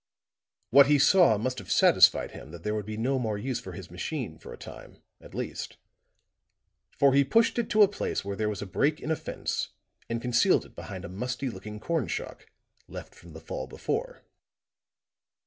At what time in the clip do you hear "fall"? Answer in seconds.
13.39-13.67